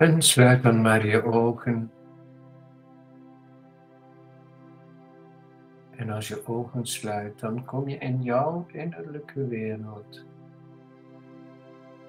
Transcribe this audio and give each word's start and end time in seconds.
En 0.00 0.22
sluit 0.22 0.62
dan 0.62 0.82
maar 0.82 1.06
je 1.06 1.24
ogen. 1.24 1.92
En 5.96 6.10
als 6.10 6.28
je 6.28 6.46
ogen 6.46 6.86
sluit, 6.86 7.40
dan 7.40 7.64
kom 7.64 7.88
je 7.88 7.98
in 7.98 8.22
jouw 8.22 8.66
innerlijke 8.72 9.46
wereld. 9.46 10.24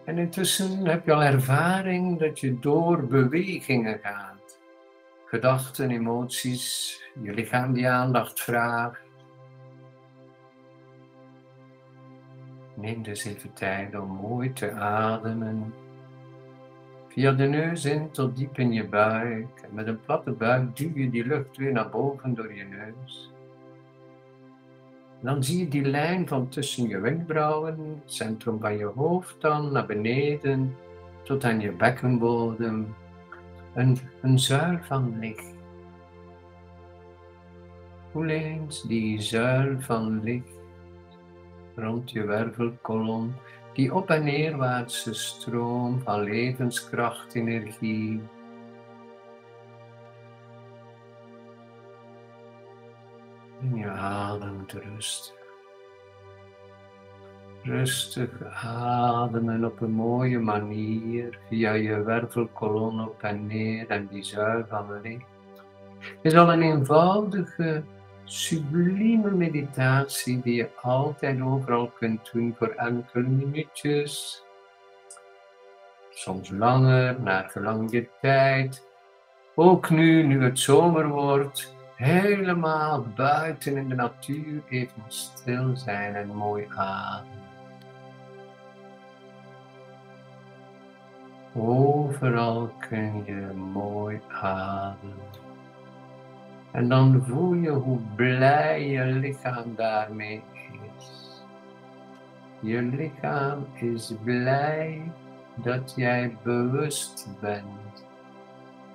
En 0.06 0.18
intussen 0.18 0.86
heb 0.86 1.06
je 1.06 1.14
al 1.14 1.24
ervaring 1.24 2.20
dat 2.20 2.40
je 2.40 2.60
door 2.60 3.08
bewegingen 3.08 4.00
gaat. 4.00 4.60
Gedachten, 5.26 5.90
emoties, 5.90 6.98
je 7.22 7.34
lichaam 7.34 7.74
die 7.74 7.90
aandacht 7.90 8.42
vraagt. 8.42 9.02
Neem 12.76 13.04
dus 13.04 13.26
even 13.26 13.54
tijd 13.54 13.96
om 14.00 14.08
mooi 14.08 14.54
te 14.54 14.72
ademen. 14.72 15.74
Via 17.12 17.32
de 17.32 17.48
neus 17.48 17.86
in 17.86 18.12
tot 18.12 18.36
diep 18.38 18.58
in 18.58 18.72
je 18.74 18.88
buik. 18.88 19.60
En 19.62 19.70
met 19.72 19.88
een 19.88 20.02
platte 20.02 20.32
buik 20.32 20.76
duw 20.78 20.92
je 20.96 21.10
die 21.10 21.26
lucht 21.26 21.58
weer 21.58 21.72
naar 21.72 21.90
boven 21.90 22.34
door 22.34 22.54
je 22.54 22.64
neus. 22.64 23.32
Dan 25.20 25.44
zie 25.44 25.60
je 25.60 25.68
die 25.68 25.86
lijn 25.86 26.28
van 26.28 26.50
tussen 26.50 26.88
je 26.88 27.00
wenkbrauwen, 27.00 28.00
het 28.04 28.14
centrum 28.14 28.60
van 28.60 28.78
je 28.78 28.86
hoofd 28.86 29.42
dan, 29.42 29.72
naar 29.72 29.86
beneden, 29.86 30.76
tot 31.24 31.44
aan 31.44 31.60
je 31.60 31.72
bekkenbodem. 31.72 32.96
Een, 33.74 34.40
zuil 34.40 34.78
van 34.82 35.20
licht. 35.20 35.56
Voel 38.12 38.28
eens 38.28 38.82
die 38.82 39.22
zuil 39.22 39.80
van 39.80 40.24
licht 40.24 40.60
rond 41.76 42.12
je 42.12 42.26
wervelkolom, 42.26 43.34
die 43.74 43.94
op- 43.94 44.10
en 44.10 44.24
neerwaartse 44.24 45.14
stroom 45.14 46.02
van 46.02 46.24
levenskracht, 46.24 47.36
energie. 47.36 48.22
En 53.62 53.76
je 53.76 53.90
ademt 53.90 54.72
rustig. 54.72 55.40
Rustig 57.64 58.44
ademen 58.64 59.66
op 59.66 59.82
een 59.82 59.92
mooie 59.92 60.40
manier 60.40 61.40
via 61.50 61.72
je 61.74 62.04
wervelkolom 62.04 63.00
op 63.00 63.24
en 63.24 63.48
neer 63.48 63.90
en 63.90 64.08
die 64.08 64.24
zuil 64.24 64.66
licht. 65.02 65.26
is 66.22 66.36
al 66.36 66.52
een 66.52 66.62
eenvoudige 66.62 67.84
sublieme 68.32 69.32
meditatie 69.32 70.42
die 70.42 70.56
je 70.56 70.70
altijd 70.82 71.42
overal 71.42 71.88
kunt 71.88 72.30
doen 72.32 72.56
voor 72.58 72.68
enkele 72.68 73.28
minuutjes. 73.28 74.44
Soms 76.10 76.50
langer, 76.50 77.22
naar 77.22 77.50
gelang 77.50 77.92
je 77.92 78.10
tijd. 78.22 78.88
Ook 79.56 79.90
nu, 79.90 80.24
nu 80.24 80.44
het 80.44 80.60
zomer 80.60 81.08
wordt, 81.08 81.76
helemaal 81.96 83.06
buiten 83.16 83.78
in 83.78 83.90
de 83.90 83.96
natuur 83.96 84.62
even 84.70 85.04
stil 85.08 85.76
zijn 85.78 86.16
en 86.16 86.28
mooi 86.28 86.68
ademen. 86.76 87.40
Overal 91.54 92.74
kun 92.90 93.24
je 93.26 93.54
mooi 93.54 94.22
ademen. 94.42 95.50
En 96.72 96.90
dan 96.90 97.24
voel 97.24 97.54
je 97.54 97.70
hoe 97.70 98.00
blij 98.16 98.90
je 98.90 99.06
lichaam 99.06 99.76
daarmee 99.76 100.44
is. 100.98 101.44
Je 102.60 102.82
lichaam 102.82 103.66
is 103.74 104.14
blij 104.24 105.12
dat 105.56 105.94
jij 105.96 106.38
bewust 106.44 107.30
bent. 107.42 108.06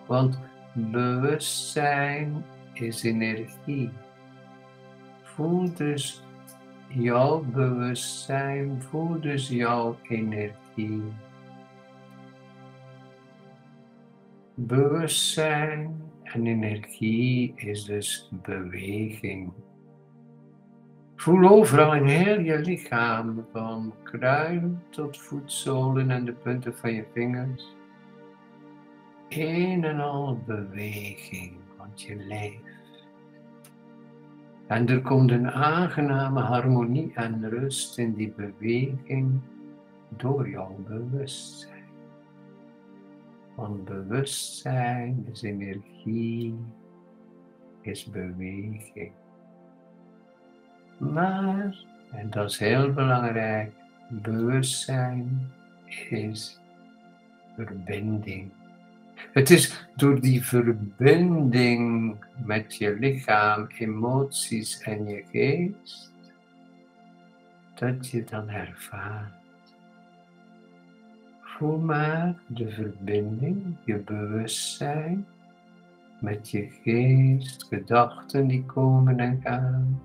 Want 0.07 0.39
bewustzijn 0.73 2.45
is 2.73 3.03
energie. 3.03 3.93
Voel 5.23 5.75
dus 5.75 6.23
jouw 6.89 7.45
bewustzijn, 7.45 8.83
voel 8.83 9.21
dus 9.21 9.49
jouw 9.49 9.97
energie. 10.03 11.03
Bewustzijn 14.55 16.03
en 16.33 16.47
energie 16.47 17.53
is 17.57 17.85
dus 17.85 18.31
beweging. 18.43 19.53
Voel 21.17 21.49
overal 21.49 21.95
in 21.95 22.05
heel 22.05 22.41
je 22.41 22.59
lichaam, 22.59 23.47
van 23.53 23.95
kruin 24.03 24.83
tot 24.91 25.19
voetzolen 25.19 26.11
en 26.11 26.25
de 26.25 26.33
punten 26.33 26.77
van 26.77 26.93
je 26.93 27.05
vingers. 27.13 27.75
Een 29.29 29.85
en 29.85 30.01
al 30.01 30.39
beweging, 30.47 31.53
want 31.79 32.03
je 32.03 32.17
leeft. 32.17 33.07
En 34.67 34.89
er 34.89 35.03
komt 35.03 35.31
een 35.31 35.51
aangename 35.51 36.41
harmonie 36.41 37.13
en 37.15 37.49
rust 37.49 37.99
in 37.99 38.15
die 38.15 38.33
beweging 38.37 39.41
door 40.09 40.49
jouw 40.49 40.77
bewustzijn. 40.89 41.76
Want 43.57 43.85
bewustzijn 43.85 45.27
is 45.33 45.43
energie, 45.43 46.55
is 47.83 48.05
beweging. 48.05 49.13
Maar, 50.99 51.85
en 52.11 52.31
dat 52.31 52.51
is 52.51 52.59
heel 52.59 52.93
belangrijk, 52.93 53.73
bewustzijn 54.09 55.53
is 56.11 56.61
verbinding. 57.57 58.51
Het 59.33 59.51
is 59.51 59.89
door 59.95 60.21
die 60.21 60.45
verbinding 60.45 62.17
met 62.45 62.77
je 62.77 62.97
lichaam, 62.99 63.67
emoties 63.79 64.81
en 64.81 65.07
je 65.07 65.25
geest 65.31 66.13
dat 67.75 68.09
je 68.09 68.25
dan 68.25 68.49
ervaart 68.49 69.46
Voel 71.57 71.79
maar 71.79 72.35
de 72.47 72.71
verbinding, 72.71 73.77
je 73.85 73.97
bewustzijn 73.97 75.27
met 76.21 76.51
je 76.51 76.69
geest, 76.83 77.67
gedachten 77.69 78.47
die 78.47 78.65
komen 78.65 79.21
en 79.21 79.41
gaan. 79.43 80.03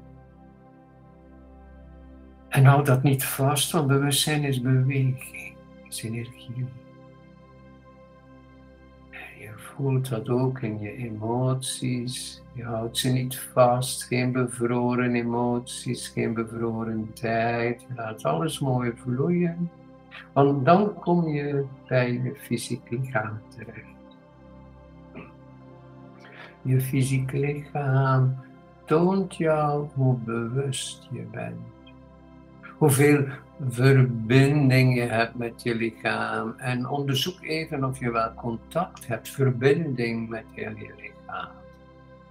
En 2.50 2.66
houd 2.66 2.86
dat 2.86 3.04
niet 3.04 3.24
vast, 3.24 3.72
want 3.72 3.88
bewustzijn 3.88 4.44
is 4.44 4.62
beweging, 4.62 5.54
is 5.90 6.04
energie. 6.04 6.66
En 9.10 9.40
je 9.40 9.52
voelt 9.56 10.10
dat 10.10 10.30
ook 10.30 10.62
in 10.62 10.80
je 10.80 10.96
emoties. 10.96 12.42
Je 12.54 12.64
houdt 12.64 12.98
ze 12.98 13.10
niet 13.10 13.40
vast, 13.40 14.04
geen 14.04 14.32
bevroren 14.32 15.16
emoties, 15.16 16.08
geen 16.08 16.34
bevroren 16.34 17.14
tijd. 17.14 17.82
Je 17.82 17.94
laat 17.96 18.24
alles 18.24 18.60
mooi 18.60 18.92
vloeien. 18.96 19.70
Want 20.34 20.66
dan 20.66 20.94
kom 20.94 21.28
je 21.28 21.66
bij 21.88 22.12
je 22.12 22.36
fysiek 22.36 22.90
lichaam 22.90 23.42
terecht. 23.56 23.90
Je 26.62 26.82
fysiek 26.82 27.32
lichaam 27.32 28.38
toont 28.86 29.36
jou 29.36 29.88
hoe 29.94 30.18
bewust 30.18 31.08
je 31.12 31.22
bent. 31.32 31.60
Hoeveel 32.78 33.26
verbinding 33.70 34.96
je 34.96 35.02
hebt 35.02 35.36
met 35.36 35.64
je 35.64 35.76
lichaam. 35.76 36.54
En 36.58 36.88
onderzoek 36.88 37.42
even 37.42 37.84
of 37.84 38.00
je 38.00 38.12
wel 38.12 38.34
contact 38.34 39.08
hebt, 39.08 39.30
verbinding 39.30 40.30
met 40.30 40.46
heel 40.52 40.76
je 40.76 40.94
lichaam. 40.98 41.50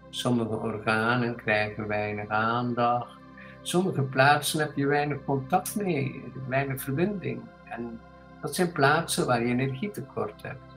Sommige 0.09 0.59
organen 0.59 1.37
krijgen 1.37 1.87
weinig 1.87 2.29
aandacht. 2.29 3.19
Sommige 3.63 4.03
plaatsen 4.03 4.61
heb 4.61 4.77
je 4.77 4.87
weinig 4.87 5.25
contact 5.25 5.77
mee, 5.77 6.25
weinig 6.49 6.83
verbinding. 6.83 7.41
En 7.71 8.01
dat 8.41 8.55
zijn 8.55 8.73
plaatsen 8.73 9.27
waar 9.27 9.41
je 9.41 9.47
energietekort 9.47 10.43
hebt. 10.43 10.77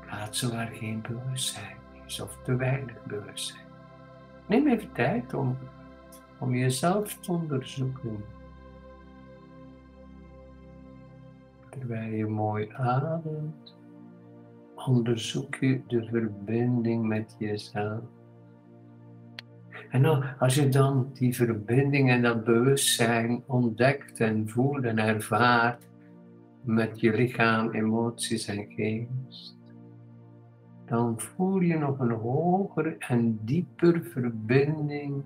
Plaatsen 0.00 0.50
waar 0.52 0.66
geen 0.66 1.00
bewustzijn 1.00 1.76
is 2.06 2.20
of 2.20 2.38
te 2.42 2.56
weinig 2.56 3.04
bewustzijn. 3.04 3.64
Neem 4.46 4.68
even 4.68 4.92
tijd 4.92 5.34
om, 5.34 5.58
om 6.38 6.54
jezelf 6.54 7.14
te 7.14 7.32
onderzoeken. 7.32 8.24
Terwijl 11.68 12.12
je 12.12 12.26
mooi 12.26 12.70
ademt, 12.72 13.76
onderzoek 14.74 15.54
je 15.54 15.82
de 15.86 16.04
verbinding 16.04 17.04
met 17.06 17.36
jezelf. 17.38 18.00
En 19.90 20.36
als 20.38 20.54
je 20.54 20.68
dan 20.68 21.10
die 21.12 21.34
verbinding 21.34 22.10
en 22.10 22.22
dat 22.22 22.44
bewustzijn 22.44 23.42
ontdekt 23.46 24.20
en 24.20 24.48
voelt 24.48 24.84
en 24.84 24.98
ervaart 24.98 25.88
met 26.62 27.00
je 27.00 27.12
lichaam, 27.12 27.70
emoties 27.70 28.46
en 28.46 28.66
geest, 28.68 29.56
dan 30.86 31.20
voel 31.20 31.60
je 31.60 31.78
nog 31.78 31.98
een 31.98 32.10
hogere 32.10 32.96
en 32.98 33.38
dieper 33.44 34.02
verbinding 34.02 35.22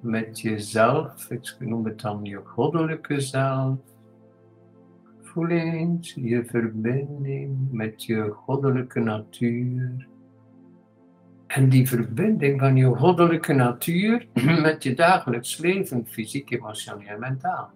met 0.00 0.40
jezelf. 0.40 1.30
Ik 1.30 1.56
noem 1.58 1.84
het 1.84 2.00
dan 2.00 2.24
je 2.24 2.40
goddelijke 2.44 3.20
zelf. 3.20 3.78
voel 5.22 5.48
eens 5.48 6.14
je 6.14 6.44
verbinding 6.44 7.72
met 7.72 8.04
je 8.04 8.30
goddelijke 8.30 9.00
natuur. 9.00 10.06
En 11.46 11.68
die 11.68 11.88
verbinding 11.88 12.60
van 12.60 12.76
je 12.76 12.86
goddelijke 12.86 13.52
natuur 13.52 14.26
met 14.62 14.82
je 14.82 14.94
dagelijks 14.94 15.56
leven, 15.56 16.06
fysiek, 16.06 16.50
emotioneel 16.50 17.08
en 17.08 17.20
mentaal. 17.20 17.70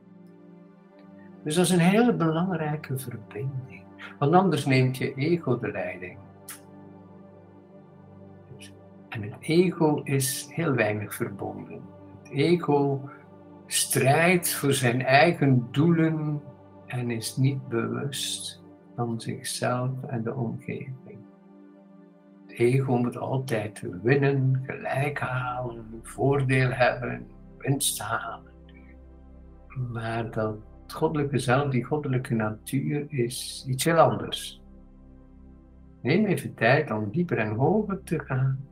Dus 1.44 1.55
dat 1.55 1.64
is 1.64 1.70
een 1.70 1.78
hele 1.78 2.14
belangrijke 2.14 2.99
verbinding. 2.99 3.82
Want 4.19 4.34
anders 4.34 4.64
neemt 4.64 4.96
je 4.96 5.14
ego 5.14 5.58
de 5.58 5.70
leiding. 5.70 6.19
En 9.08 9.22
het 9.22 9.34
ego 9.40 10.00
is 10.05 10.49
heel 10.50 10.72
weinig 10.72 11.14
verbonden. 11.14 11.81
Het 12.22 12.32
ego 12.32 13.11
strijdt 13.67 14.55
voor 14.55 14.72
zijn 14.72 15.02
eigen 15.02 15.69
doelen 15.70 16.43
en 16.87 17.11
is 17.11 17.37
niet 17.37 17.69
bewust 17.69 18.62
van 18.96 19.20
zichzelf 19.20 19.90
en 20.06 20.22
de 20.22 20.34
omgeving. 20.34 21.09
Het 22.50 22.58
ego 22.58 22.97
moet 22.97 23.17
altijd 23.17 23.82
winnen, 24.02 24.62
gelijk 24.67 25.19
halen, 25.19 26.00
voordeel 26.02 26.70
hebben, 26.70 27.26
winst 27.58 28.00
halen. 28.00 28.52
Maar 29.93 30.31
dat 30.31 30.56
goddelijke 30.87 31.38
zelf, 31.38 31.70
die 31.70 31.85
goddelijke 31.85 32.35
natuur, 32.35 33.06
is 33.08 33.64
iets 33.69 33.85
heel 33.85 33.99
anders. 33.99 34.62
Neem 36.00 36.25
even 36.25 36.55
tijd 36.55 36.91
om 36.91 37.11
dieper 37.11 37.38
en 37.38 37.55
hoger 37.55 38.02
te 38.02 38.19
gaan. 38.19 38.64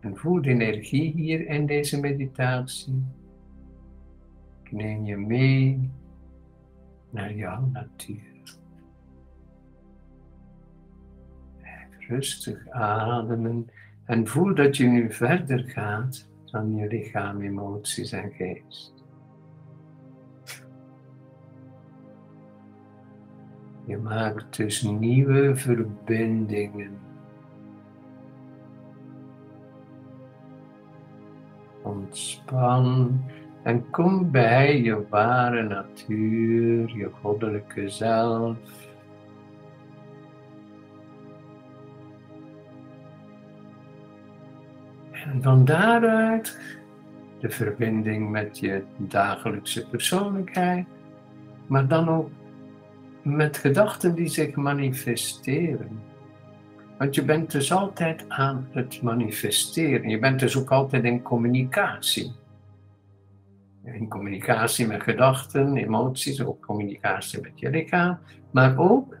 En 0.00 0.16
voel 0.16 0.42
de 0.42 0.50
energie 0.50 1.12
hier 1.12 1.46
in 1.46 1.66
deze 1.66 2.00
meditatie. 2.00 3.04
Neem 4.70 5.04
je 5.04 5.16
mee 5.16 5.90
naar 7.10 7.34
jouw 7.34 7.68
natuur. 7.72 8.35
Rustig 12.08 12.68
ademen 12.70 13.70
en 14.04 14.26
voel 14.26 14.54
dat 14.54 14.76
je 14.76 14.86
nu 14.86 15.12
verder 15.12 15.58
gaat 15.58 16.28
dan 16.44 16.74
je 16.74 16.86
lichaam, 16.86 17.40
emoties 17.40 18.12
en 18.12 18.32
geest. 18.32 18.94
Je 23.86 23.96
maakt 23.96 24.56
dus 24.56 24.82
nieuwe 24.82 25.56
verbindingen. 25.56 26.98
Ontspan 31.82 33.20
en 33.62 33.90
kom 33.90 34.30
bij 34.30 34.82
je 34.82 35.08
ware 35.08 35.62
natuur, 35.62 36.96
je 36.96 37.10
goddelijke 37.20 37.88
zelf. 37.88 38.85
En 45.32 45.42
van 45.42 45.64
daaruit 45.64 46.58
de 47.40 47.50
verbinding 47.50 48.30
met 48.30 48.58
je 48.58 48.84
dagelijkse 48.96 49.88
persoonlijkheid, 49.88 50.86
maar 51.66 51.88
dan 51.88 52.08
ook 52.08 52.30
met 53.22 53.56
gedachten 53.56 54.14
die 54.14 54.28
zich 54.28 54.54
manifesteren. 54.54 56.00
Want 56.98 57.14
je 57.14 57.24
bent 57.24 57.50
dus 57.50 57.72
altijd 57.72 58.24
aan 58.28 58.68
het 58.70 59.02
manifesteren. 59.02 60.08
Je 60.08 60.18
bent 60.18 60.40
dus 60.40 60.56
ook 60.56 60.70
altijd 60.70 61.04
in 61.04 61.22
communicatie. 61.22 62.32
In 63.84 64.08
communicatie 64.08 64.86
met 64.86 65.02
gedachten, 65.02 65.76
emoties, 65.76 66.44
ook 66.44 66.66
communicatie 66.66 67.40
met 67.40 67.52
je 67.54 67.70
lichaam. 67.70 68.18
Maar 68.50 68.78
ook 68.78 69.16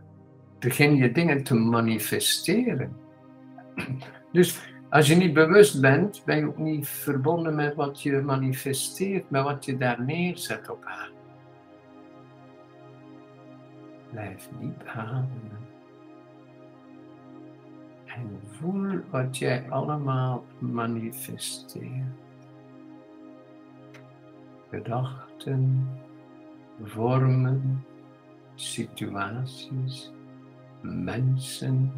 begin 0.58 0.96
je 0.96 1.12
dingen 1.12 1.42
te 1.42 1.54
manifesteren. 1.54 2.96
Dus 4.32 4.75
als 4.90 5.06
je 5.06 5.14
niet 5.14 5.34
bewust 5.34 5.80
bent, 5.80 6.22
ben 6.24 6.36
je 6.36 6.46
ook 6.46 6.58
niet 6.58 6.88
verbonden 6.88 7.54
met 7.54 7.74
wat 7.74 8.02
je 8.02 8.20
manifesteert, 8.20 9.30
met 9.30 9.42
wat 9.42 9.64
je 9.64 9.76
daar 9.76 10.02
neerzet 10.02 10.70
op 10.70 10.84
aarde. 10.84 11.14
Blijf 14.10 14.48
diep 14.60 14.84
ademen. 14.86 15.64
En 18.04 18.40
voel 18.50 19.00
wat 19.10 19.38
jij 19.38 19.70
allemaal 19.70 20.44
manifesteert. 20.58 22.24
Gedachten, 24.70 25.88
vormen, 26.82 27.84
situaties, 28.54 30.12
mensen. 30.80 31.92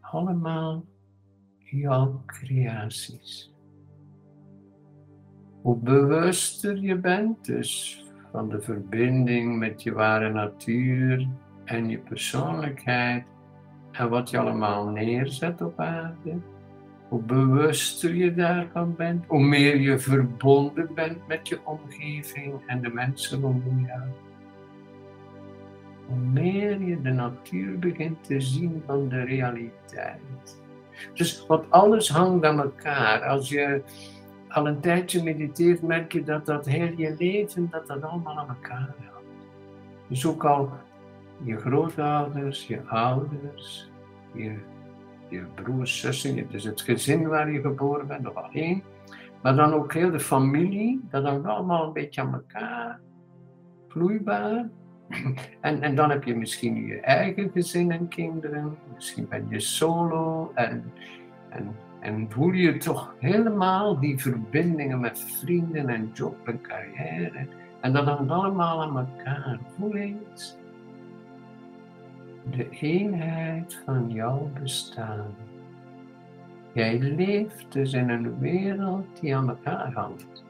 Allemaal 0.00 0.84
jouw 1.70 2.22
creaties. 2.26 3.54
Hoe 5.62 5.76
bewuster 5.76 6.78
je 6.78 6.96
bent, 6.96 7.44
dus 7.44 8.04
van 8.32 8.48
de 8.48 8.60
verbinding 8.60 9.58
met 9.58 9.82
je 9.82 9.92
ware 9.92 10.32
natuur 10.32 11.28
en 11.64 11.88
je 11.88 11.98
persoonlijkheid 11.98 13.24
en 13.92 14.10
wat 14.10 14.30
je 14.30 14.38
allemaal 14.38 14.88
neerzet 14.88 15.62
op 15.62 15.80
aarde. 15.80 16.38
Hoe 17.08 17.22
bewuster 17.22 18.14
je 18.14 18.34
daarvan 18.34 18.94
bent, 18.96 19.24
hoe 19.26 19.44
meer 19.44 19.76
je 19.76 19.98
verbonden 19.98 20.94
bent 20.94 21.26
met 21.26 21.48
je 21.48 21.66
omgeving 21.66 22.54
en 22.66 22.80
de 22.80 22.88
mensen 22.88 23.40
rondom 23.40 23.86
jou. 23.86 24.08
Hoe 26.06 26.18
meer 26.18 26.82
je 26.82 27.00
de 27.00 27.10
natuur 27.10 27.78
begint 27.78 28.24
te 28.24 28.40
zien 28.40 28.82
van 28.86 29.08
de 29.08 29.22
realiteit. 29.22 30.62
Dus 31.14 31.46
wat 31.46 31.64
alles 31.68 32.10
hangt 32.10 32.44
aan 32.44 32.60
elkaar. 32.60 33.22
Als 33.22 33.48
je 33.48 33.82
al 34.48 34.66
een 34.66 34.80
tijdje 34.80 35.22
mediteert, 35.22 35.82
merk 35.82 36.12
je 36.12 36.22
dat 36.22 36.46
dat 36.46 36.66
heel 36.66 36.92
je 36.96 37.14
leven, 37.18 37.68
dat 37.70 37.86
dat 37.86 38.02
allemaal 38.02 38.38
aan 38.38 38.48
elkaar 38.48 38.78
hangt. 38.78 39.08
Dus 40.08 40.26
ook 40.26 40.44
al 40.44 40.70
je 41.42 41.56
grootouders, 41.56 42.66
je 42.66 42.80
ouders, 42.86 43.90
je, 44.32 44.54
je 45.28 45.42
broers, 45.54 46.00
zussen, 46.00 46.48
dus 46.50 46.64
het 46.64 46.80
gezin 46.80 47.28
waar 47.28 47.52
je 47.52 47.60
geboren 47.60 48.06
bent 48.06 48.28
of 48.28 48.34
alleen, 48.34 48.82
maar 49.42 49.56
dan 49.56 49.72
ook 49.72 49.92
heel 49.92 50.10
de 50.10 50.20
familie, 50.20 51.00
dat 51.10 51.24
hangt 51.24 51.46
allemaal 51.46 51.86
een 51.86 51.92
beetje 51.92 52.20
aan 52.20 52.34
elkaar, 52.34 53.00
vloeibaar. 53.88 54.68
En, 55.60 55.82
en 55.82 55.94
dan 55.94 56.10
heb 56.10 56.24
je 56.24 56.36
misschien 56.36 56.86
je 56.86 57.00
eigen 57.00 57.50
gezin 57.50 57.90
en 57.90 58.08
kinderen, 58.08 58.78
misschien 58.94 59.28
ben 59.28 59.46
je 59.48 59.60
solo 59.60 60.52
en, 60.54 60.92
en 61.48 61.74
en 62.00 62.26
voel 62.30 62.52
je 62.52 62.76
toch 62.76 63.14
helemaal 63.18 63.98
die 63.98 64.18
verbindingen 64.18 65.00
met 65.00 65.18
vrienden 65.18 65.88
en 65.88 66.10
job 66.14 66.48
en 66.48 66.60
carrière. 66.60 67.46
En 67.80 67.92
dat 67.92 68.04
hangt 68.04 68.30
allemaal 68.30 68.82
aan 68.82 68.98
elkaar. 68.98 69.58
Voel 69.76 69.94
eens 69.94 70.56
de 72.50 72.68
eenheid 72.70 73.82
van 73.84 74.10
jouw 74.10 74.50
bestaan. 74.60 75.34
Jij 76.72 76.98
leeft 76.98 77.72
dus 77.72 77.92
in 77.92 78.08
een 78.08 78.38
wereld 78.38 79.20
die 79.20 79.36
aan 79.36 79.48
elkaar 79.48 79.92
hangt. 79.92 80.44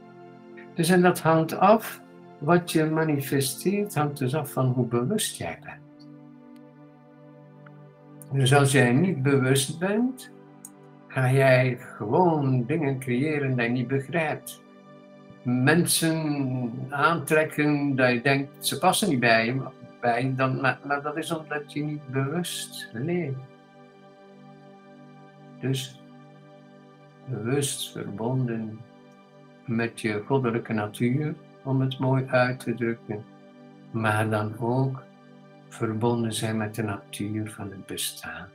Dus 0.75 0.89
en 0.89 1.03
dat 1.03 1.21
hangt 1.21 1.59
af, 1.59 2.03
wat 2.41 2.73
je 2.73 2.85
manifesteert, 2.85 3.95
hangt 3.95 4.19
dus 4.19 4.35
af 4.35 4.53
van 4.53 4.67
hoe 4.67 4.87
bewust 4.87 5.37
jij 5.37 5.59
bent. 5.65 6.09
Dus 8.33 8.55
als 8.55 8.73
jij 8.73 8.93
niet 8.93 9.23
bewust 9.23 9.79
bent, 9.79 10.31
ga 11.09 11.31
jij 11.33 11.79
gewoon 11.97 12.65
dingen 12.67 12.99
creëren 12.99 13.57
die 13.57 13.65
je 13.65 13.71
niet 13.71 13.89
begrijpt. 13.89 14.63
Mensen 15.43 16.73
aantrekken 16.91 17.97
dat 17.97 18.11
je 18.11 18.21
denkt, 18.21 18.67
ze 18.67 18.79
passen 18.79 19.09
niet 19.09 19.21
bij 19.21 19.47
je, 19.47 19.63
bij, 20.01 20.33
dan, 20.37 20.61
maar, 20.61 20.79
maar 20.85 21.03
dat 21.03 21.17
is 21.17 21.31
omdat 21.31 21.73
je 21.73 21.83
niet 21.83 22.09
bewust 22.11 22.89
leeft. 22.93 23.37
Dus 25.61 26.01
bewust 27.27 27.93
verbonden 27.93 28.81
met 29.65 30.01
je 30.01 30.23
goddelijke 30.27 30.73
natuur, 30.73 31.35
om 31.65 31.81
het 31.81 31.99
mooi 31.99 32.27
uit 32.27 32.61
te 32.61 32.75
drukken, 32.75 33.25
maar 33.91 34.31
dan 34.31 34.59
ook 34.59 35.03
verbonden 35.69 36.33
zijn 36.33 36.57
met 36.57 36.75
de 36.75 36.83
natuur 36.83 37.51
van 37.51 37.71
het 37.71 37.87
bestaan 37.87 38.49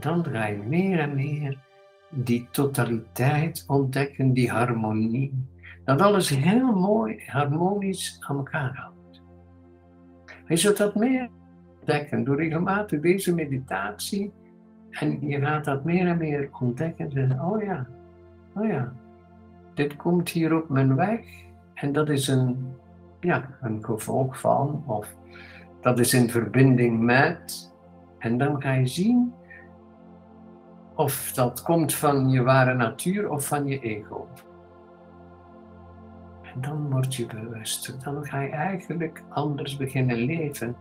dan 0.00 0.24
ga 0.24 0.46
je 0.46 0.62
meer 0.62 0.98
en 0.98 1.14
meer 1.14 1.58
die 2.10 2.48
totaliteit 2.50 3.64
ontdekken, 3.66 4.32
die 4.32 4.50
harmonie. 4.50 5.46
Dat 5.84 6.00
alles 6.00 6.28
heel 6.28 6.72
mooi, 6.72 7.22
harmonisch 7.26 8.16
aan 8.20 8.36
elkaar 8.36 8.76
houdt. 8.76 9.22
Je 10.48 10.56
zult 10.56 10.76
dat 10.76 10.94
meer 10.94 11.28
ontdekken 11.78 12.24
door 12.24 12.36
regelmatig 12.36 13.00
deze 13.00 13.34
meditatie. 13.34 14.32
En 14.90 15.28
je 15.28 15.40
gaat 15.40 15.64
dat 15.64 15.84
meer 15.84 16.06
en 16.06 16.18
meer 16.18 16.48
ontdekken. 16.60 17.10
En 17.10 17.40
oh 17.40 17.62
ja, 17.62 17.86
oh 18.54 18.66
ja, 18.66 18.92
dit 19.74 19.96
komt 19.96 20.28
hier 20.28 20.56
op 20.56 20.68
mijn 20.68 20.96
weg. 20.96 21.20
En 21.74 21.92
dat 21.92 22.08
is 22.08 22.28
een 22.28 22.74
ja, 23.20 23.48
een 23.60 23.84
gevolg 23.84 24.40
van, 24.40 24.84
of 24.86 25.16
dat 25.80 25.98
is 25.98 26.14
in 26.14 26.30
verbinding 26.30 27.00
met. 27.00 27.72
En 28.18 28.38
dan 28.38 28.62
ga 28.62 28.72
je 28.72 28.86
zien 28.86 29.32
of 30.94 31.32
dat 31.32 31.62
komt 31.62 31.94
van 31.94 32.30
je 32.30 32.42
ware 32.42 32.74
natuur 32.74 33.30
of 33.30 33.46
van 33.46 33.66
je 33.66 33.80
ego. 33.80 34.28
En 36.42 36.60
dan 36.60 36.90
word 36.90 37.14
je 37.14 37.26
bewuster. 37.26 37.94
Dan 38.02 38.24
ga 38.24 38.40
je 38.40 38.50
eigenlijk 38.50 39.22
anders 39.28 39.76
beginnen 39.76 40.16
leven. 40.16 40.76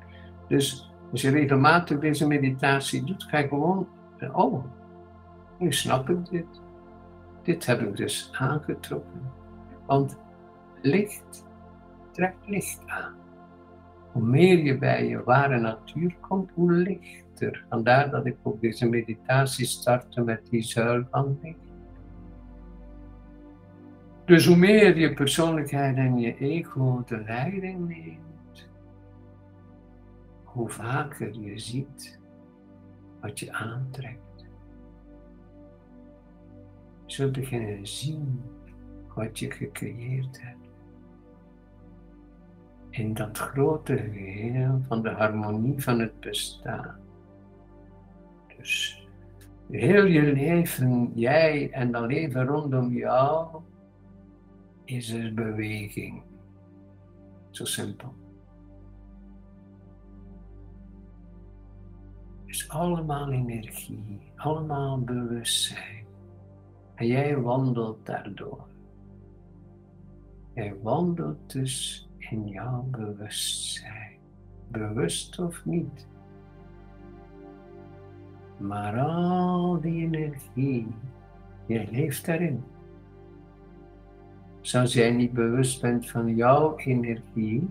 Dus 0.48 0.94
als 1.12 1.22
je 1.22 1.30
regelmatig 1.30 2.00
deze 2.00 2.28
meditatie 2.28 3.04
doet, 3.04 3.24
ga 3.24 3.38
je 3.38 3.48
gewoon, 3.48 3.88
oh, 4.34 4.64
nu 5.58 5.72
snap 5.72 6.10
ik 6.10 6.30
dit. 6.30 6.63
Dit 7.44 7.66
heb 7.66 7.82
ik 7.82 7.96
dus 7.96 8.30
aangetrokken. 8.34 9.32
Want 9.86 10.18
licht 10.82 11.46
trekt 12.12 12.48
licht 12.48 12.82
aan. 12.86 13.14
Hoe 14.12 14.24
meer 14.24 14.58
je 14.58 14.78
bij 14.78 15.08
je 15.08 15.24
ware 15.24 15.60
natuur 15.60 16.16
komt, 16.20 16.52
hoe 16.54 16.72
lichter. 16.72 17.66
Vandaar 17.70 18.10
dat 18.10 18.26
ik 18.26 18.38
ook 18.44 18.62
deze 18.62 18.90
meditatie 18.90 19.66
startte 19.66 20.22
met 20.22 20.48
die 20.50 20.62
zuil 20.62 21.04
van 21.12 21.40
licht. 21.42 21.58
Dus 24.26 24.46
hoe 24.46 24.56
meer 24.56 24.98
je 24.98 25.14
persoonlijkheid 25.14 25.98
en 25.98 26.18
je 26.20 26.38
ego 26.38 27.04
de 27.08 27.24
leiding 27.24 27.88
neemt, 27.88 28.70
hoe 30.44 30.70
vaker 30.70 31.40
je 31.40 31.60
ziet 31.60 32.20
wat 33.22 33.40
je 33.40 33.52
aantrekt. 33.52 34.23
Zult 37.14 37.32
beginnen 37.32 37.88
zien 37.88 38.42
wat 39.16 39.40
je 39.40 39.52
gecreëerd 39.52 40.42
hebt 40.42 40.68
in 42.90 43.14
dat 43.14 43.38
grote 43.38 43.98
geheel 43.98 44.82
van 44.88 45.02
de 45.02 45.10
harmonie 45.10 45.84
van 45.84 46.00
het 46.00 46.20
bestaan. 46.20 47.00
Dus 48.58 49.04
heel 49.70 50.06
je 50.06 50.22
leven, 50.22 51.12
jij 51.16 51.72
en 51.72 51.92
dat 51.92 52.06
leven 52.06 52.46
rondom 52.46 52.94
jou, 52.94 53.62
is 54.86 55.10
er 55.10 55.34
beweging. 55.34 56.24
Zo 57.50 57.66
simpel. 57.66 58.14
Is 62.46 62.70
allemaal 62.70 63.32
energie, 63.32 64.32
allemaal 64.36 65.00
bewustzijn. 65.00 66.03
En 67.04 67.10
jij 67.10 67.38
wandelt 67.38 68.06
daardoor. 68.06 68.66
Jij 70.54 70.76
wandelt 70.82 71.52
dus 71.52 72.10
in 72.18 72.48
jouw 72.48 72.88
bewustzijn. 72.92 74.18
Bewust 74.68 75.40
of 75.40 75.66
niet. 75.66 76.08
Maar 78.58 79.00
al 79.00 79.82
die 79.82 80.04
energie, 80.06 80.88
je 81.66 81.88
leeft 81.92 82.26
daarin. 82.26 82.64
Zoals 84.62 84.94
jij 84.94 85.12
niet 85.12 85.34
bewust 85.34 85.82
bent 85.82 86.10
van 86.10 86.36
jouw 86.36 86.78
energie, 86.78 87.70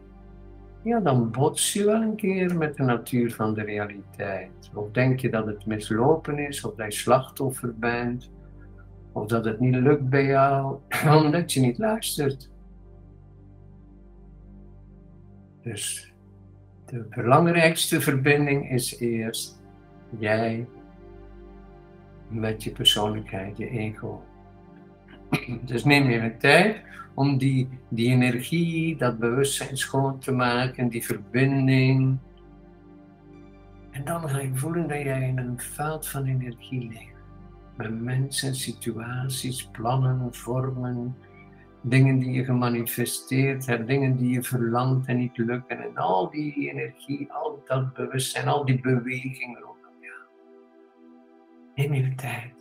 ja, 0.83 1.01
dan 1.01 1.31
bots 1.31 1.73
je 1.73 1.85
wel 1.85 2.03
een 2.03 2.17
keer 2.17 2.57
met 2.57 2.77
de 2.77 2.83
natuur 2.83 3.35
van 3.35 3.55
de 3.55 3.63
realiteit. 3.63 4.71
Of 4.75 4.91
denk 4.91 5.21
je 5.21 5.31
dat 5.31 5.47
het 5.47 5.67
mislopen 5.67 6.39
is, 6.39 6.65
of 6.65 6.75
dat 6.75 6.95
je 6.95 7.01
slachtoffer 7.01 7.75
bent, 7.79 8.31
of 9.13 9.27
dat 9.27 9.45
het 9.45 9.61
niet 9.61 9.75
lukt 9.75 10.09
bij 10.09 10.27
jou, 10.27 10.79
omdat 11.25 11.53
je 11.53 11.61
niet 11.61 11.79
luistert. 11.79 12.51
Dus 15.63 16.13
de 16.87 17.07
belangrijkste 17.11 18.01
verbinding 18.01 18.71
is 18.71 18.99
eerst 18.99 19.63
jij 20.19 20.67
met 22.29 22.63
je 22.63 22.71
persoonlijkheid, 22.71 23.57
je 23.57 23.69
ego. 23.69 24.23
Dus 25.65 25.85
neem 25.85 26.07
even 26.07 26.39
tijd 26.39 26.81
om 27.15 27.39
die, 27.39 27.69
die 27.89 28.11
energie, 28.11 28.97
dat 28.97 29.19
bewustzijn 29.19 29.77
schoon 29.77 30.19
te 30.19 30.33
maken, 30.33 30.89
die 30.89 31.05
verbinding. 31.05 32.19
En 33.91 34.05
dan 34.05 34.29
ga 34.29 34.41
je 34.41 34.55
voelen 34.55 34.89
dat 34.89 35.03
jij 35.03 35.29
in 35.29 35.39
een 35.39 35.61
veld 35.61 36.09
van 36.09 36.25
energie 36.25 36.89
leeft. 36.89 37.12
Mensen, 37.91 38.55
situaties, 38.55 39.67
plannen, 39.67 40.35
vormen, 40.35 41.17
dingen 41.83 42.19
die 42.19 42.33
je 42.33 42.45
gemanifesteerd 42.45 43.67
hebt, 43.67 43.87
dingen 43.87 44.17
die 44.17 44.33
je 44.33 44.43
verlangt 44.43 45.07
en 45.07 45.17
niet 45.17 45.37
lukken. 45.37 45.81
En 45.81 45.97
al 45.97 46.31
die 46.31 46.71
energie, 46.71 47.33
al 47.33 47.63
dat 47.67 47.95
bewustzijn, 47.95 48.49
al 48.49 48.65
die 48.65 48.81
beweging 48.81 49.59
rondom 49.59 50.01
jou. 50.01 50.21
Neem 51.75 51.93
even 51.93 52.17
tijd. 52.17 52.61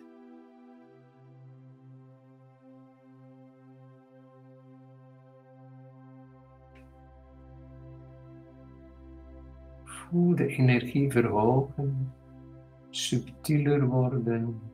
Voel 9.84 10.36
de 10.36 10.48
energie 10.48 11.12
verhogen, 11.12 12.14
subtieler 12.90 13.86
worden. 13.86 14.71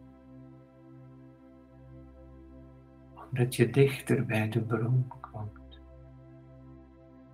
Dat 3.30 3.56
je 3.56 3.70
dichter 3.70 4.26
bij 4.26 4.50
de 4.50 4.62
bron 4.62 5.08
komt. 5.32 5.80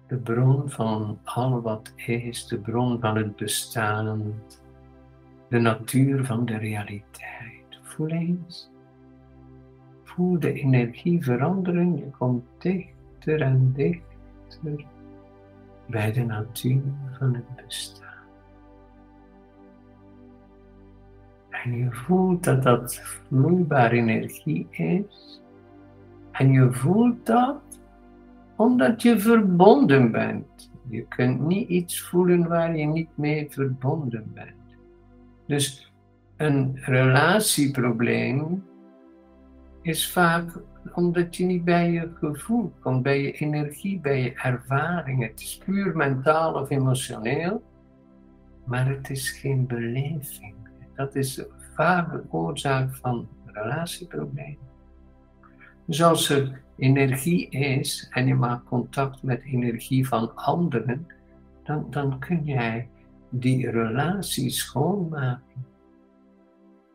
De 0.07 0.17
bron 0.17 0.69
van 0.69 1.19
al 1.23 1.62
wat 1.62 1.93
is, 1.95 2.47
de 2.47 2.59
bron 2.59 3.00
van 3.00 3.17
het 3.17 3.35
bestaan, 3.35 4.33
de 5.50 5.59
natuur 5.59 6.25
van 6.25 6.45
de 6.45 6.57
realiteit. 6.57 7.79
Voel 7.81 8.07
eens. 8.07 8.71
Voel 10.03 10.39
de 10.39 10.53
energie 10.53 11.23
veranderen, 11.23 11.97
je 11.97 12.09
komt 12.17 12.45
dichter 12.57 13.41
en 13.41 13.73
dichter 13.73 14.85
bij 15.88 16.12
de 16.12 16.23
natuur 16.23 16.81
van 17.17 17.33
het 17.33 17.65
bestaan. 17.65 18.12
En 21.50 21.77
je 21.77 21.91
voelt 21.91 22.43
dat 22.43 22.63
dat 22.63 22.95
vloeibare 22.95 23.95
energie 23.95 24.67
is 24.69 25.42
en 26.34 26.52
je 26.52 26.72
voelt 26.72 27.25
dat 27.25 27.62
omdat 28.56 29.02
je 29.02 29.20
verbonden 29.20 30.12
bent. 30.12 30.72
Je 30.90 31.08
kunt 31.08 31.42
niet 31.42 31.70
iets 31.70 32.02
voelen 32.02 32.48
waar 32.48 32.78
je 32.78 32.86
niet 32.86 33.18
mee 33.18 33.48
verbonden 33.50 34.32
bent. 34.34 34.78
Dus 35.48 35.94
een 36.38 36.78
relatieprobleem 36.82 38.63
is 39.82 40.12
vaak 40.12 40.60
omdat 40.94 41.36
je 41.36 41.46
niet 41.46 41.63
bij 41.63 41.92
je 41.92 42.12
gevoel 42.13 42.74
komt, 42.80 43.04
bij 43.04 43.22
je 43.22 43.32
energie, 43.32 44.00
bij 44.00 44.22
je 44.22 44.34
ervaring. 44.34 45.22
Het 45.22 45.42
is 45.42 45.62
puur 45.66 45.96
mentaal 45.96 46.54
of 46.54 46.70
emotioneel, 46.70 47.63
maar 48.66 48.88
het 48.88 49.10
is 49.10 49.30
geen 49.30 49.68
beleving. 49.68 50.56
Dat 50.96 51.16
is 51.16 51.46
vaak 51.74 52.12
de 52.12 52.24
oorzaak 52.30 52.96
van 52.96 53.28
relatieproblemen. 53.46 54.73
Dus 55.86 56.04
als 56.04 56.30
er 56.30 56.62
energie 56.78 57.50
is 57.50 58.08
en 58.10 58.28
je 58.28 58.36
maakt 58.36 58.66
contact 58.66 59.24
met 59.24 59.44
energie 59.44 60.08
van 60.08 60.36
anderen, 60.36 61.08
dan, 61.63 61.88
dan 61.90 62.20
kun 62.20 62.44
jij 62.44 62.90
die 63.30 63.70
relatie 63.70 64.50
schoonmaken. 64.50 65.66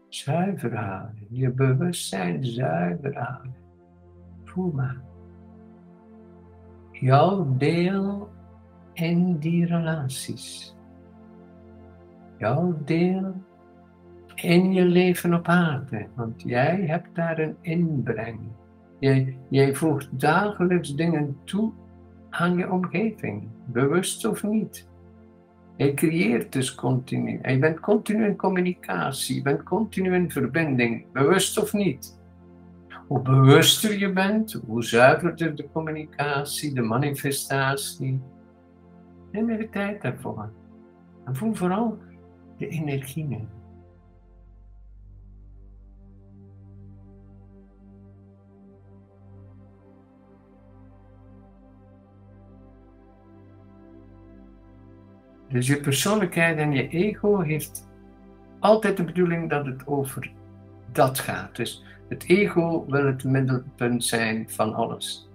Zuiver 0.08 0.76
houden, 0.76 1.26
je 1.30 1.50
bewustzijn 1.50 2.44
zuiver 2.44 3.18
houden. 3.18 3.54
Voel 4.44 4.72
maar. 4.72 5.00
Jouw 6.90 7.56
deel 7.56 8.30
in 8.92 9.38
die 9.38 9.66
relaties. 9.66 10.76
Jouw 12.38 12.78
deel 12.84 13.34
in 14.34 14.72
je 14.72 14.84
leven 14.84 15.34
op 15.34 15.48
aarde, 15.48 16.06
want 16.14 16.42
jij 16.42 16.86
hebt 16.86 17.14
daar 17.14 17.38
een 17.38 17.56
inbreng. 17.60 18.40
Jij, 18.98 19.74
voegt 19.74 20.20
dagelijks 20.20 20.94
dingen 20.94 21.36
toe 21.44 21.72
aan 22.30 22.56
je 22.56 22.70
omgeving, 22.70 23.48
bewust 23.66 24.24
of 24.24 24.42
niet. 24.42 24.88
Je 25.76 25.94
creëert 25.94 26.52
dus 26.52 26.74
continu. 26.74 27.38
Je 27.42 27.58
bent 27.58 27.80
continu 27.80 28.26
in 28.26 28.36
communicatie, 28.36 29.34
je 29.34 29.42
bent 29.42 29.62
continu 29.62 30.14
in 30.14 30.30
verbinding, 30.30 31.04
bewust 31.12 31.58
of 31.58 31.72
niet. 31.72 32.18
Hoe 33.06 33.22
bewuster 33.22 33.98
je 33.98 34.12
bent, 34.12 34.52
hoe 34.66 34.84
zuiverder 34.84 35.56
de 35.56 35.68
communicatie, 35.72 36.74
de 36.74 36.82
manifestatie. 36.82 38.20
Neem 39.32 39.50
even 39.50 39.70
tijd 39.70 40.02
daarvoor. 40.02 40.50
En 41.24 41.36
voel 41.36 41.54
vooral 41.54 41.98
de 42.56 42.68
energie 42.68 43.48
Dus 55.48 55.66
je 55.66 55.80
persoonlijkheid 55.80 56.58
en 56.58 56.72
je 56.72 56.88
ego 56.88 57.40
heeft 57.40 57.88
altijd 58.58 58.96
de 58.96 59.04
bedoeling 59.04 59.50
dat 59.50 59.66
het 59.66 59.86
over 59.86 60.32
dat 60.92 61.18
gaat. 61.18 61.56
Dus 61.56 61.84
het 62.08 62.24
ego 62.24 62.84
wil 62.88 63.06
het 63.06 63.24
middelpunt 63.24 64.04
zijn 64.04 64.50
van 64.50 64.74
alles. 64.74 65.30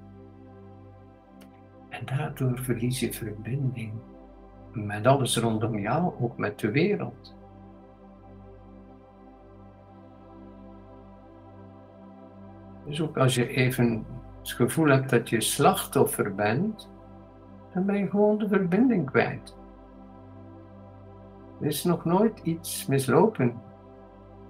En 1.89 2.05
daardoor 2.05 2.59
verlies 2.59 2.99
je 2.99 3.13
verbinding 3.13 3.93
met 4.71 5.07
alles 5.07 5.37
rondom 5.37 5.79
jou, 5.79 6.13
ook 6.19 6.37
met 6.37 6.59
de 6.59 6.71
wereld. 6.71 7.35
Dus 12.85 13.01
ook 13.01 13.17
als 13.17 13.35
je 13.35 13.47
even 13.47 14.05
het 14.39 14.51
gevoel 14.51 14.87
hebt 14.87 15.09
dat 15.09 15.29
je 15.29 15.41
slachtoffer 15.41 16.35
bent, 16.35 16.89
dan 17.73 17.85
ben 17.85 17.97
je 17.97 18.09
gewoon 18.09 18.37
de 18.37 18.47
verbinding 18.47 19.05
kwijt. 19.05 19.55
Er 21.63 21.69
is 21.69 21.83
nog 21.83 22.05
nooit 22.05 22.39
iets 22.39 22.85
mislopen 22.85 23.61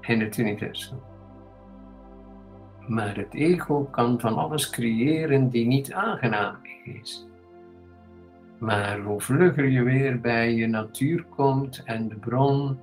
in 0.01 0.21
het 0.21 0.37
universum. 0.37 0.99
Maar 2.87 3.15
het 3.15 3.33
ego 3.33 3.83
kan 3.83 4.19
van 4.19 4.35
alles 4.35 4.69
creëren 4.69 5.49
die 5.49 5.67
niet 5.67 5.93
aangenaam 5.93 6.57
is. 6.83 7.27
Maar 8.57 8.99
hoe 8.99 9.21
vlugger 9.21 9.69
je 9.69 9.83
weer 9.83 10.19
bij 10.19 10.55
je 10.55 10.67
natuur 10.67 11.23
komt 11.23 11.83
en 11.83 12.07
de 12.07 12.15
bron 12.15 12.79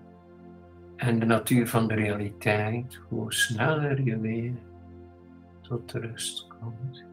en 0.96 1.18
de 1.18 1.26
natuur 1.26 1.68
van 1.68 1.88
de 1.88 1.94
realiteit, 1.94 3.00
hoe 3.08 3.32
sneller 3.32 4.02
je 4.02 4.18
weer 4.18 4.52
tot 5.60 5.92
rust 5.92 6.46
komt. 6.46 7.04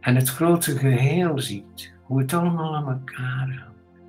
En 0.00 0.16
het 0.16 0.28
grote 0.28 0.78
geheel 0.78 1.38
ziet, 1.38 1.92
hoe 2.02 2.20
het 2.20 2.32
allemaal 2.32 2.76
aan 2.76 2.88
elkaar 2.88 3.64
hangt. 3.64 4.02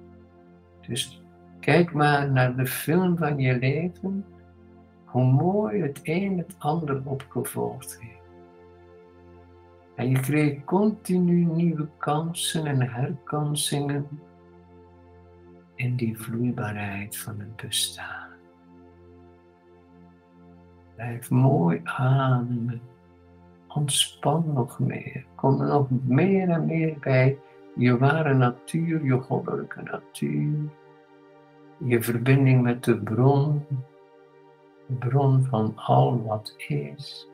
Dus 0.88 1.23
kijk 1.64 1.94
maar 1.94 2.32
naar 2.32 2.56
de 2.56 2.66
film 2.66 3.18
van 3.18 3.38
je 3.38 3.58
leven, 3.58 4.26
hoe 5.06 5.26
mooi 5.26 5.82
het 5.82 6.00
een 6.04 6.38
het 6.38 6.56
ander 6.58 7.02
opgevolgd 7.06 8.00
heeft. 8.00 8.14
En 9.96 10.10
je 10.10 10.20
kreeg 10.20 10.64
continu 10.64 11.46
nieuwe 11.46 11.88
kansen 11.98 12.66
en 12.66 12.82
herkansingen 12.82 14.08
in 15.76 15.96
die 15.96 16.18
vloeibaarheid 16.18 17.18
van 17.18 17.40
het 17.40 17.56
bestaan. 17.56 18.30
Blijf 20.96 21.30
mooi 21.30 21.82
ademen. 21.84 22.82
Ontspan 23.68 24.54
nog 24.54 24.80
meer. 24.80 25.26
Kom 25.36 25.58
nog 25.58 25.88
meer 26.04 26.50
en 26.50 26.66
meer 26.66 26.98
bij 27.00 27.38
je 27.76 27.98
ware 27.98 28.34
natuur, 28.34 29.06
je 29.06 29.20
goddelijke 29.20 29.82
natuur. 29.82 30.70
Je 31.86 32.02
verbinding 32.02 32.62
met 32.62 32.84
de 32.84 32.98
bron, 32.98 33.66
de 34.88 34.96
bron 34.96 35.44
van 35.44 35.74
al 35.76 36.24
wat 36.24 36.56
is. 36.68 37.28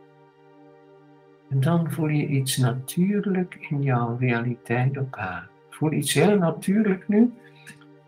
En 1.49 1.59
dan 1.59 1.91
voel 1.91 2.07
je 2.07 2.27
iets 2.27 2.57
natuurlijk 2.57 3.57
in 3.69 3.81
jouw 3.81 4.17
realiteit 4.17 4.97
op 4.97 5.15
aarde. 5.15 5.47
Voel 5.69 5.91
iets 5.91 6.13
heel 6.13 6.37
natuurlijk 6.37 7.07
nu. 7.07 7.33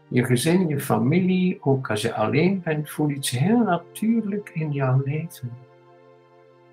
Je 0.07 0.25
gezin, 0.25 0.67
je 0.67 0.79
familie, 0.79 1.57
ook 1.61 1.89
als 1.89 2.01
je 2.01 2.13
alleen 2.13 2.61
bent, 2.63 2.89
voel 2.89 3.09
iets 3.09 3.29
heel 3.29 3.63
natuurlijk 3.63 4.49
in 4.53 4.71
jouw 4.71 5.01
leven. 5.05 5.51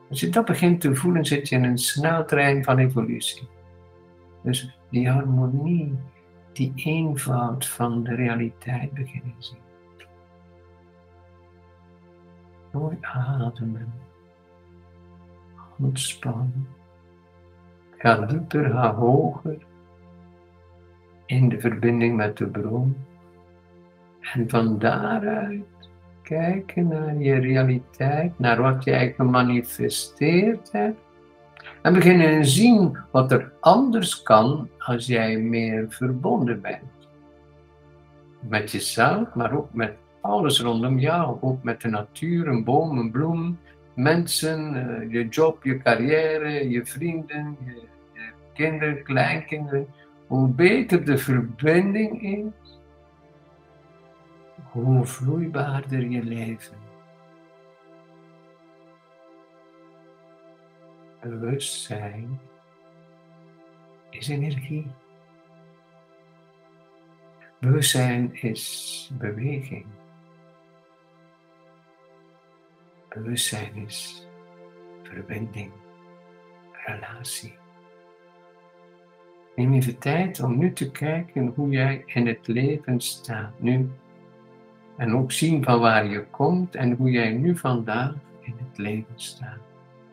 Als 0.08 0.20
je 0.20 0.28
dat 0.28 0.44
begint 0.44 0.80
te 0.80 0.94
voelen, 0.94 1.24
zit 1.24 1.48
je 1.48 1.56
in 1.56 1.64
een 1.64 1.78
sneltrein 1.78 2.64
van 2.64 2.78
evolutie. 2.78 3.48
Dus 4.42 4.78
die 4.90 5.08
harmonie, 5.08 5.94
die 6.58 6.72
eenvoud 6.74 7.66
van 7.66 8.02
de 8.04 8.14
realiteit 8.14 8.92
beginnen 8.92 9.34
zien. 9.38 9.58
Mooi 12.72 12.96
ademen. 13.00 13.92
Ontspan. 15.78 16.66
Ga 17.98 18.26
dieper, 18.26 18.70
ga 18.70 18.94
hoger 18.94 19.66
in 21.26 21.48
de 21.48 21.60
verbinding 21.60 22.16
met 22.16 22.36
de 22.36 22.46
bron. 22.46 22.96
En 24.20 24.48
van 24.48 24.78
daaruit 24.78 25.90
kijken 26.22 26.88
naar 26.88 27.16
je 27.16 27.34
realiteit, 27.34 28.38
naar 28.38 28.62
wat 28.62 28.84
jij 28.84 29.12
gemanifesteerd 29.12 30.72
hebt. 30.72 31.07
En 31.82 31.92
beginnen 31.92 32.46
zien 32.46 32.98
wat 33.10 33.32
er 33.32 33.52
anders 33.60 34.22
kan 34.22 34.68
als 34.78 35.06
jij 35.06 35.38
meer 35.38 35.86
verbonden 35.88 36.60
bent. 36.60 36.82
Met 38.40 38.70
jezelf, 38.70 39.34
maar 39.34 39.56
ook 39.56 39.74
met 39.74 39.94
alles 40.20 40.60
rondom 40.60 40.98
jou. 40.98 41.36
Ook 41.40 41.62
met 41.62 41.80
de 41.80 41.88
natuur, 41.88 42.48
een 42.48 42.64
boom, 42.64 42.98
een 42.98 43.10
bloem, 43.10 43.58
mensen, 43.94 44.74
eh, 44.74 45.12
je 45.12 45.28
job, 45.28 45.64
je 45.64 45.78
carrière, 45.78 46.68
je 46.70 46.86
vrienden, 46.86 47.56
je, 47.64 47.82
je 48.12 48.30
kinderen, 48.54 49.02
kleinkinderen. 49.02 49.86
Hoe 50.26 50.48
beter 50.48 51.04
de 51.04 51.18
verbinding 51.18 52.22
is, 52.22 52.78
hoe 54.70 55.04
vloeibaarder 55.04 56.08
je 56.08 56.24
leven. 56.24 56.87
Bewustzijn 61.28 62.40
is 64.10 64.28
energie. 64.28 64.86
Bewustzijn 67.60 68.34
is 68.34 69.10
beweging. 69.18 69.86
Bewustzijn 73.08 73.76
is 73.76 74.26
verbinding, 75.02 75.72
relatie. 76.86 77.56
Neem 79.56 79.72
even 79.72 79.98
tijd 79.98 80.40
om 80.40 80.58
nu 80.58 80.72
te 80.72 80.90
kijken 80.90 81.46
hoe 81.46 81.70
jij 81.70 82.02
in 82.06 82.26
het 82.26 82.46
leven 82.46 83.00
staat 83.00 83.60
nu. 83.60 83.90
En 84.96 85.14
ook 85.14 85.32
zien 85.32 85.64
van 85.64 85.80
waar 85.80 86.06
je 86.06 86.26
komt 86.30 86.74
en 86.74 86.92
hoe 86.92 87.10
jij 87.10 87.32
nu 87.32 87.56
vandaag 87.56 88.14
in 88.40 88.54
het 88.58 88.78
leven 88.78 89.12
staat. 89.20 89.60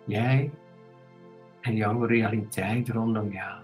Jij 0.06 0.52
en 1.66 1.76
jouw 1.76 2.06
realiteit 2.06 2.90
rondom 2.90 3.32
jou. 3.32 3.64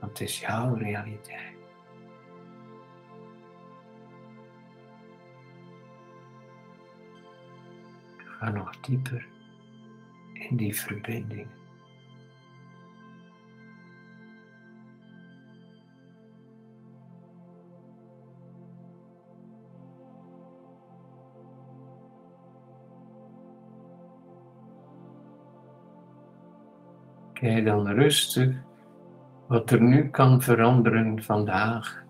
Want 0.00 0.18
het 0.18 0.28
is 0.28 0.40
jouw 0.40 0.74
realiteit. 0.74 1.52
Ga 8.16 8.50
nog 8.50 8.80
dieper 8.80 9.26
in 10.32 10.56
die 10.56 10.74
verbinding. 10.74 11.48
Kijk 27.34 27.64
dan 27.64 27.88
rustig 27.88 28.56
wat 29.46 29.70
er 29.70 29.82
nu 29.82 30.08
kan 30.10 30.42
veranderen 30.42 31.22
vandaag. 31.22 32.04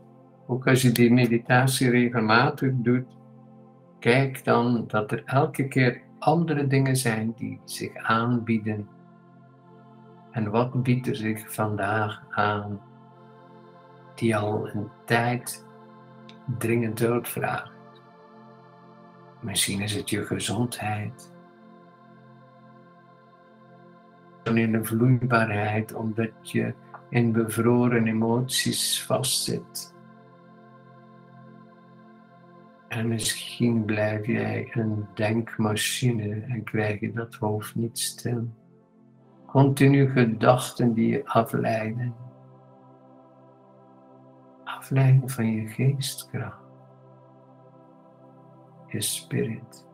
Ook 0.46 0.66
als 0.66 0.82
je 0.82 0.92
die 0.92 1.12
meditatie 1.12 1.90
regelmatig 1.90 2.72
doet, 2.74 3.06
kijk 3.98 4.44
dan 4.44 4.84
dat 4.86 5.12
er 5.12 5.22
elke 5.24 5.68
keer 5.68 6.02
andere 6.18 6.66
dingen 6.66 6.96
zijn 6.96 7.34
die 7.36 7.60
zich 7.64 7.96
aanbieden. 7.96 8.88
En 10.30 10.50
wat 10.50 10.82
biedt 10.82 11.06
er 11.06 11.16
zich 11.16 11.54
vandaag 11.54 12.22
aan 12.30 12.80
die 14.14 14.36
al 14.36 14.68
een 14.68 14.88
tijd 15.04 15.66
dringend 16.58 16.98
hulp? 16.98 17.26
Misschien 19.40 19.80
is 19.80 19.94
het 19.94 20.10
je 20.10 20.24
gezondheid. 20.24 21.33
In 24.52 24.72
de 24.72 24.84
vloeibaarheid, 24.84 25.94
omdat 25.94 26.50
je 26.50 26.74
in 27.08 27.32
bevroren 27.32 28.06
emoties 28.06 29.04
vastzit. 29.04 29.94
En 32.88 33.08
misschien 33.08 33.84
blijf 33.84 34.26
jij 34.26 34.68
een 34.72 35.06
denkmachine 35.14 36.40
en 36.48 36.64
krijg 36.64 37.00
je 37.00 37.12
dat 37.12 37.34
hoofd 37.34 37.74
niet 37.74 37.98
stil. 37.98 38.48
Continu 39.46 40.10
gedachten 40.10 40.92
die 40.92 41.08
je 41.08 41.26
afleiden. 41.26 42.14
Afleiden 44.64 45.28
van 45.28 45.46
je 45.46 45.68
geestkracht. 45.68 46.64
Je 48.86 49.00
spirit. 49.00 49.86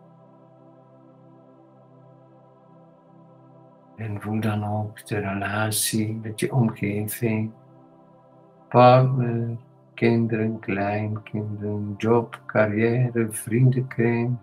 En 4.00 4.20
voel 4.20 4.40
dan 4.40 4.64
ook 4.64 5.06
de 5.06 5.18
relatie 5.18 6.18
met 6.22 6.40
je 6.40 6.52
omgeving, 6.54 7.50
partner, 8.68 9.56
kinderen, 9.94 10.58
kleinkinderen, 10.58 11.94
job, 11.96 12.40
carrière, 12.46 13.26
vriendenkring. 13.30 14.36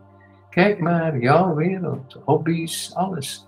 Kijk 0.50 0.80
maar, 0.80 1.20
jouw 1.20 1.56
wereld, 1.56 2.20
hobby's, 2.26 2.93
alles. 2.93 3.48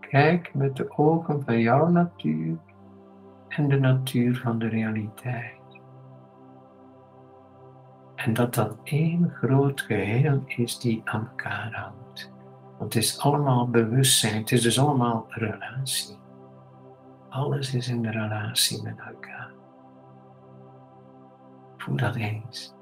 Kijk 0.00 0.54
met 0.54 0.76
de 0.76 0.98
ogen 0.98 1.42
van 1.44 1.60
jouw 1.60 1.88
natuur 1.88 2.56
en 3.48 3.68
de 3.68 3.78
natuur 3.78 4.36
van 4.36 4.58
de 4.58 4.68
realiteit. 4.68 5.57
En 8.28 8.34
dat 8.34 8.54
dat 8.54 8.76
één 8.84 9.30
groot 9.30 9.80
geheel 9.80 10.42
is 10.46 10.78
die 10.78 11.00
aan 11.04 11.28
elkaar 11.28 11.74
hangt. 11.74 12.32
Want 12.78 12.94
het 12.94 13.02
is 13.02 13.18
allemaal 13.18 13.68
bewustzijn, 13.68 14.40
het 14.40 14.52
is 14.52 14.62
dus 14.62 14.78
allemaal 14.78 15.26
relatie. 15.28 16.18
Alles 17.28 17.74
is 17.74 17.88
in 17.88 18.02
de 18.02 18.10
relatie 18.10 18.82
met 18.82 18.98
elkaar. 18.98 19.50
Voel 21.76 21.96
dat 21.96 22.14
eens. 22.14 22.74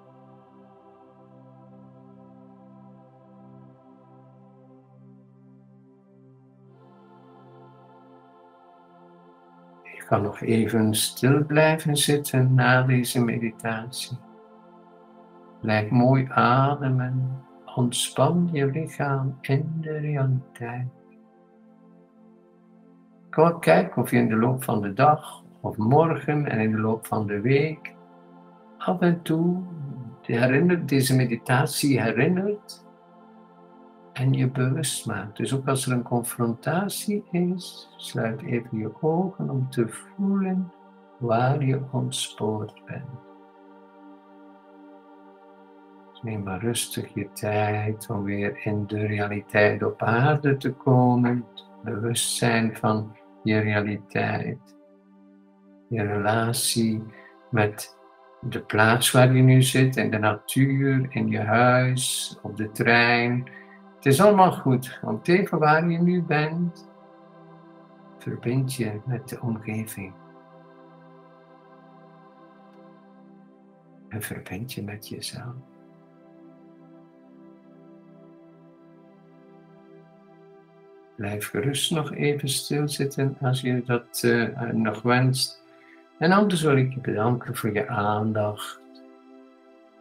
Je 9.83 10.05
kan 10.07 10.23
nog 10.23 10.41
even 10.41 10.95
stil 10.95 11.45
blijven 11.45 11.97
zitten 11.97 12.55
na 12.55 12.83
deze 12.83 13.25
meditatie. 13.25 14.19
Blijf 15.61 15.91
mooi 15.91 16.27
ademen. 16.31 17.45
Ontspan 17.75 18.49
je 18.53 18.67
lichaam 18.67 19.39
in 19.41 19.77
de 19.81 19.99
realiteit. 19.99 20.87
Kijken 23.61 24.03
of 24.03 24.11
je 24.11 24.17
in 24.17 24.29
de 24.29 24.37
loop 24.37 24.65
van 24.65 24.83
de 24.83 24.93
dag 24.93 25.43
of 25.61 25.77
morgen 25.77 26.47
en 26.47 26.61
in 26.61 26.71
de 26.71 26.79
loop 26.79 27.07
van 27.07 27.27
de 27.27 27.41
week 27.41 27.95
af 28.79 29.01
en 29.01 29.23
toe 29.23 29.63
deze 30.85 31.17
meditatie 31.17 32.01
herinnert 32.01 32.85
en 34.13 34.33
je 34.33 34.51
bewust 34.51 35.07
maakt. 35.07 35.37
Dus 35.37 35.55
ook 35.55 35.69
als 35.69 35.87
er 35.87 35.93
een 35.93 36.03
confrontatie 36.03 37.25
is, 37.31 37.89
sluit 37.97 38.43
even 38.43 38.79
je 38.79 38.91
ogen 39.01 39.51
om 39.51 39.71
te 39.71 39.89
voelen 39.89 40.73
waar 41.19 41.65
je 41.65 41.81
ontspoord 41.91 42.83
bent. 42.85 43.26
Neem 46.27 46.43
maar 46.43 46.61
rustig 46.61 47.15
je 47.15 47.33
tijd 47.33 48.11
om 48.11 48.23
weer 48.23 48.61
in 48.65 48.87
de 48.87 49.07
realiteit 49.07 49.83
op 49.83 50.03
aarde 50.03 50.57
te 50.57 50.73
komen. 50.73 51.47
Bewustzijn 51.85 52.77
van 52.77 53.17
je 53.43 53.59
realiteit. 53.59 54.77
Je 55.89 56.03
relatie 56.03 57.03
met 57.51 57.99
de 58.41 58.61
plaats 58.61 59.11
waar 59.11 59.33
je 59.35 59.43
nu 59.43 59.63
zit, 59.63 59.97
in 59.97 60.11
de 60.11 60.19
natuur, 60.19 61.07
in 61.09 61.29
je 61.29 61.41
huis, 61.41 62.39
op 62.43 62.57
de 62.57 62.71
trein. 62.71 63.49
Het 63.95 64.07
is 64.07 64.21
allemaal 64.21 64.53
goed, 64.53 64.99
want 65.03 65.29
even 65.29 65.59
waar 65.59 65.91
je 65.91 65.99
nu 65.99 66.23
bent, 66.23 66.91
verbind 68.19 68.75
je 68.75 69.01
met 69.05 69.29
de 69.29 69.41
omgeving. 69.41 70.13
En 74.09 74.23
verbind 74.23 74.73
je 74.73 74.83
met 74.83 75.09
jezelf. 75.09 75.76
Blijf 81.17 81.49
gerust 81.49 81.91
nog 81.91 82.15
even 82.15 82.49
stilzitten 82.49 83.37
als 83.41 83.61
je 83.61 83.83
dat 83.85 84.23
uh, 84.25 84.71
nog 84.71 85.03
wenst. 85.03 85.63
En 86.19 86.33
anders 86.33 86.63
wil 86.63 86.77
ik 86.77 86.95
je 86.95 87.01
bedanken 87.01 87.57
voor 87.57 87.73
je 87.73 87.89
aandacht. 87.89 88.81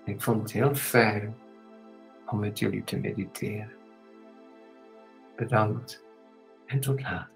Ik 0.06 0.22
vond 0.22 0.42
het 0.42 0.52
heel 0.52 0.76
fijn 0.76 1.36
om 2.26 2.40
met 2.40 2.60
jullie 2.60 2.84
te 2.84 2.98
mediteren. 2.98 3.72
Bedankt 5.36 6.04
en 6.66 6.80
tot 6.80 7.02
later. 7.02 7.35